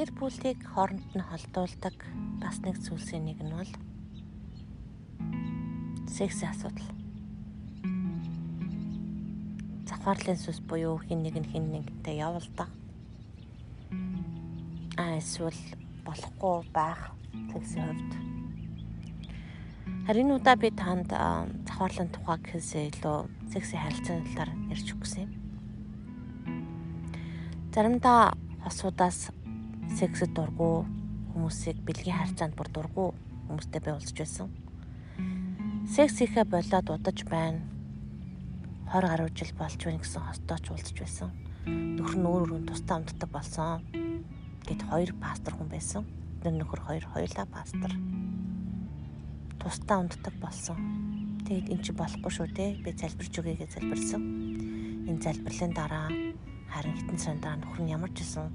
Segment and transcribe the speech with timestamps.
[0.00, 1.92] гэр бүлийг хооронд нь холдуулдаг
[2.40, 3.72] бас нэг зүйлсийн нэг нь бол
[6.08, 6.88] секс асуудал.
[9.84, 12.72] Завхаарлын сүс буюу хин нэг нь хин нэгтэй явалдаг.
[14.96, 15.60] А эсвэл
[16.08, 17.12] болохгүй байх
[17.52, 18.12] сексийн хувьд.
[20.08, 23.18] Харин удаа би танд завхаарлын тухай гэхээсээ илүү
[23.52, 25.32] сексийн харилцааны талаар ярьж өгсөн юм.
[27.68, 28.32] Заримдаа
[28.64, 29.28] хосуудаас
[29.98, 30.86] сексэд дургу
[31.34, 33.14] хүмүүсийг бэлгийн харьцаанд бүр дургу
[33.50, 34.48] хүмүүстэй би уулзч байсан.
[35.90, 37.58] Секс хийхэ болоод удаж байна.
[38.90, 41.30] 20 гаруй жил болж байна гэсэн хостооч уулзч байсан.
[41.66, 43.82] Нөхөр нь өөр өөр тусдаа амтдаг болсон.
[44.66, 46.02] Гэт хоёр пастор хүн байсан.
[46.42, 47.92] Тэр нөхөр хоёр хоёулаа пастор.
[49.58, 50.78] Тусдаа амтдаг болсон.
[51.46, 52.70] Тэгэд эн чи болохгүй шүү дээ.
[52.86, 54.22] Би залбирч өгье гэж залбирсан.
[55.10, 56.06] Энэ залбирлын дараа
[56.70, 58.46] харин хитэн сарын дараа нөхөр нь ямар ч гэсэн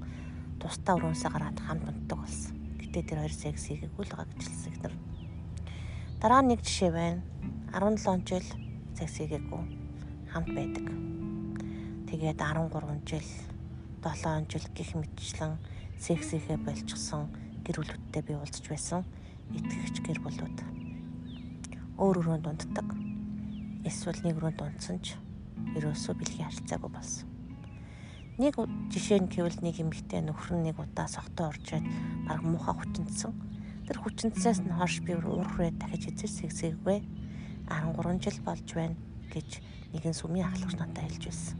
[0.60, 2.56] тусдаа өрөөсөө гараад хамт унтдаг болсон.
[2.80, 4.94] Гэтэ тэр хоёр секс хийгээгүй л байгаа гэж хэлсэн ихнэр.
[6.20, 7.20] Дараа нэг жишээ байна.
[7.76, 8.46] 17 жил
[8.96, 9.62] секс хийгээгүй
[10.32, 10.86] хамт байдаг.
[12.08, 13.28] Тэгээд 13 жил
[14.00, 15.60] 7 жил гих мэтчлэн
[16.00, 17.28] секс хийхэ болчихсон
[17.68, 19.04] гэр бүлүүдтэй би уулзч байсан.
[19.52, 20.58] Итгэгч гэр бүлүүд.
[22.00, 22.88] Өөр өрөөнд унтдаг.
[23.84, 25.20] Эсвэл нэг өрөөнд унтсан ч
[25.76, 27.35] ерөөсөө бэлгийн харилцаагүй болсон
[28.36, 28.60] Нэг
[28.92, 31.88] жишээ нь гэвэл нэг эмэгтэй нөхөр нэг удаа согтоо уржээд
[32.28, 33.32] баг муухай хүчнэсэн.
[33.88, 37.00] Тэр хүчнэсээс нь хойш би уур хүрээ дахиж эзэж сэгсээгүй
[37.72, 39.00] 13 жил болж байна
[39.32, 39.64] гэж
[39.96, 41.56] нэгэн сүмийн ахлагч надад хэлж байсан.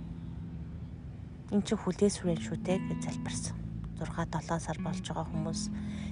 [1.56, 3.56] Энд чи хүлээс хүрээ шүү дээ гэж залбирсан.
[3.96, 5.60] 6 7 сар болж байгаа хүмүүс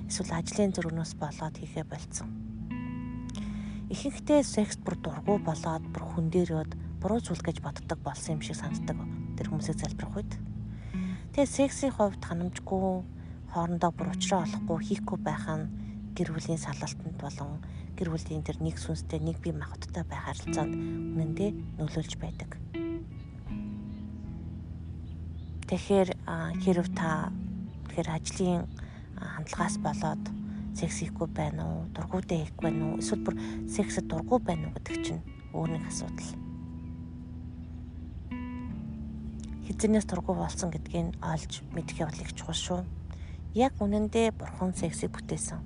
[0.09, 2.33] эсвэл ажлын зөргнөөс болоод хийхэ болцсон.
[3.93, 6.73] Ихэнхдээ секс бүр дургу болоод бүр хүн дээр өд
[7.05, 8.97] буруу зүйл гэж боддог болсон юм шиг санагддаг
[9.37, 10.33] тэр хүмүүсийг залбирх үед
[11.35, 13.03] Тэгээ сексийн хувьд ханамжгүй
[13.51, 15.67] хоорондоо бүр уучраа олохгүй хийхгүй байх нь
[16.15, 17.59] гэр бүлийн салалтанд болон
[17.99, 21.51] гэр бүлийн тэр нэг сүнстэй нэг бие махбодтой байх харилцаанд үнэндээ
[21.83, 22.55] нөлөөлж байдаг.
[25.67, 26.11] Тэгэхээр
[26.63, 27.35] хэрв та
[27.91, 28.63] тэгэхээр ажлын
[29.19, 30.23] хандлагаас болоод
[30.79, 33.37] секс хийхгүй байна уу, дургуйдээ хийхгүй байна уу, эсвэл бүр
[33.67, 36.54] сексэд дургуй байна уу гэдэг чинь өөр нэг асуудал.
[39.65, 42.81] Хизэнээс тургуу болсон гэдгийг олж мэдэх явдлыг чухал шүү.
[43.57, 45.61] Яг үнэндээ бурхан сексийг бүтээсэн.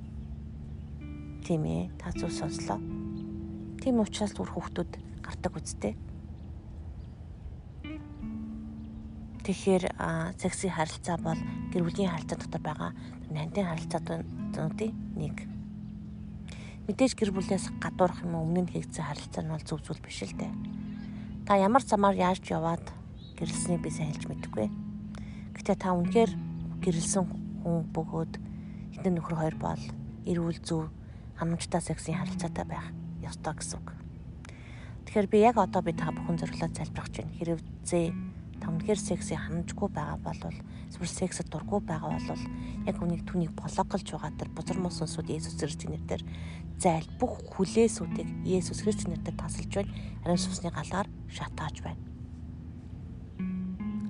[1.42, 2.78] Тийм ээ, та зөв сонслоо.
[3.82, 4.92] Тийм учраас үр хүүхдүүд
[5.25, 5.97] гардаг үсттэй.
[9.48, 9.84] Тэгэхээр
[10.37, 11.41] сексийн харилцаа бол
[11.72, 12.91] гэр бүлийн харилцаа дотор байгаа
[13.32, 15.48] нандин харилцаатуудын нэг.
[16.84, 20.37] Мэдээж гэр бүлээс гадуурх юм өмнө нь хийгдсэн харилцаа нь бол зөв зүйл биш л
[20.37, 20.53] дээ.
[21.48, 22.84] Та ямар замаар яаж яваад
[23.38, 24.66] гэрэлснийг би сайн хэлж мэдэхгүй.
[25.54, 26.32] Гэтэ та үнэхээр
[26.82, 27.22] гэрэлсэн
[27.62, 28.32] хүн бөгөөд
[28.99, 29.82] хитэн нөхөр хоёр бол
[30.26, 30.91] эрүүл зөв
[31.38, 32.91] ханамжтай сексийн харилцаатай байх
[33.22, 33.94] ёстой гэсэн үг.
[35.06, 38.10] Тэгэхээр би яг одоо би та бүхэн зориулаад залбирах чинь хэрэг зээ
[38.59, 40.43] та үнэхээр сексийн ханамжгүй байгаа бол
[40.91, 42.43] эсвэл сексэд дургүй байгаа бол
[42.91, 46.22] яг үнийг түүнийг блоколж байгаа тэр бузар мос сүнсүүд Есүс Христосийн нэрээр
[46.82, 49.94] зайл бүх хүлээсүүдийг Есүс Христосийн нэрээр тасалж байна.
[50.26, 52.18] Ариун сүнсний галаар шатааж байна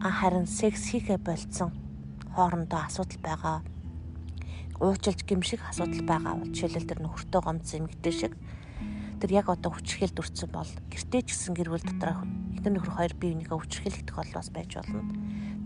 [0.00, 1.74] харин секс хийхэ болцсон
[2.34, 3.58] хоорондоо асуудал байгаа.
[4.78, 8.32] Уучлж гимших асуудал байгаа бол жишээлбэл тэр нөхөртөө гомдсон эмэгтэй шиг
[9.18, 12.22] тэр яг одоо хүчрхэл дүрцэн бол гэртээ ч гэсэн гэр бүл дотроо
[12.54, 15.02] эдгээр нөхөр хоёр бие бинийгээ хүчрхэлэх тохиолдол бас байж болно.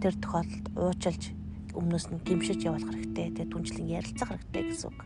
[0.00, 1.22] Тэр тохиолдолд уучлж
[1.76, 3.37] өмнөөс нь гимшиж явуулах хэрэгтэй.
[3.37, 5.00] Тэгээд түнжлэн ярилцах хэрэгтэй гэсэн үг.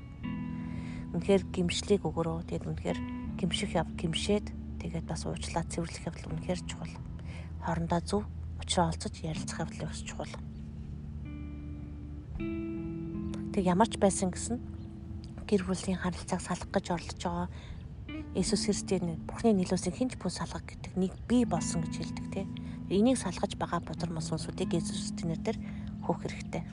[1.19, 2.47] Үнэхээр гимшлийг өгөрөө.
[2.47, 2.99] Тэгээд үнэхээр
[3.43, 4.47] гимших яв гимшээд
[4.83, 6.95] тэгээд бас уучлаад цэвэрлэх явдал үнэхээр чухал.
[7.67, 8.23] Хоорондоо зөв
[8.67, 10.33] учраа олцож ярилцах явдал бас чухал.
[13.55, 14.59] Тэг ямар ч байсан гэсэн
[15.47, 17.49] гэр бүлийн харилцааг салах гэж оролдож байгаа
[18.35, 22.49] Иесус Христийн Бурхны нийлүүлсэн хинч бүс салгах гэдэг нэг бий болсон гэж хэлдэг тийм.
[22.91, 25.59] Энийг салгаж байгаа бузар мос сүнсүүдийг Иесус Христийн нэрээр
[26.03, 26.65] хөөх хэрэгтэй.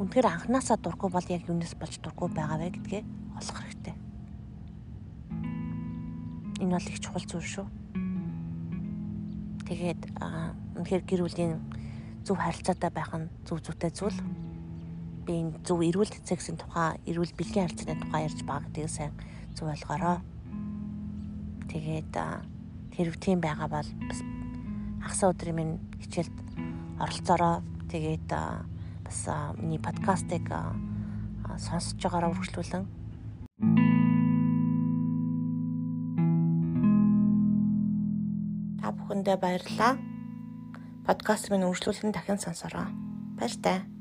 [0.00, 3.02] Үнэхээр анханасаа дурггүй бол яг юунаас болж дурггүй байгаа вэ гэдгээ
[3.36, 3.94] олох хэрэгтэй.
[6.64, 7.81] Энэ бол их чухал зүйл шүү.
[9.72, 10.20] Тэгээд
[10.76, 11.56] үнэхээр гэр бүлийн
[12.28, 14.20] зөв харилцаатай байх нь зөв зүйтэй зүйл.
[15.24, 19.16] Би энэ зөв эрүүл сексийн тухай, эрүүл бэлгийн харилцааны тухай ярьж байгаа гэдгийг сайн
[19.56, 20.20] зөв ойлгоорой.
[21.72, 22.12] Тэгээд
[22.92, 24.20] хэрв тийм байгаа бол бас
[25.00, 26.36] хагас өдрийн минь хичээлд
[27.00, 27.64] оролцоороо.
[27.88, 29.18] Тэгээд бас
[29.56, 30.52] миний подкастыг
[31.56, 33.01] сонсож байгаараа үргэлжлүүлэн
[38.98, 39.94] бүхэндээ баярлалаа.
[41.06, 42.86] Подкаст минь үргэлжлүүлэн дахин сонсороо.
[43.38, 43.91] Баяр таа.